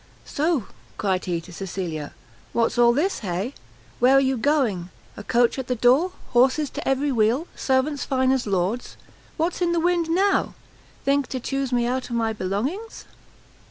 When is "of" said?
12.09-12.15